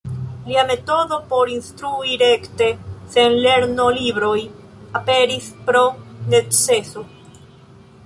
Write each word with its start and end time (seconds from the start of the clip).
Lia 0.45 0.61
metodo 0.69 1.19
por 1.33 1.51
instrui 1.55 2.15
rekte, 2.21 2.71
sen 3.17 3.37
lernolibroj, 3.45 4.37
aperis 5.03 5.55
pro 5.69 5.87
neceso. 6.35 7.09